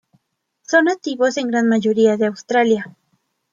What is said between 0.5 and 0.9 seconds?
Son